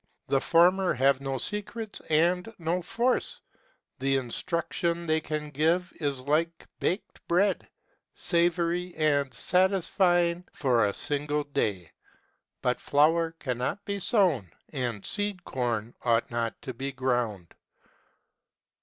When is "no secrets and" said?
1.21-2.51